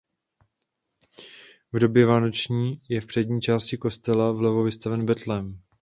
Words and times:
V 1.73 1.79
době 1.79 2.05
vánoční 2.05 2.81
je 2.89 3.01
v 3.01 3.05
přední 3.05 3.41
části 3.41 3.77
kostela 3.77 4.31
vlevo 4.31 4.63
vystaven 4.63 5.05
betlém. 5.05 5.61